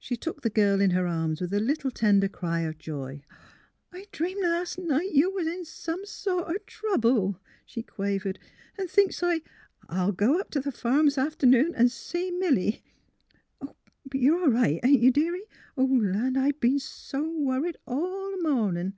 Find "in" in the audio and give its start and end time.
0.80-0.90, 5.46-5.64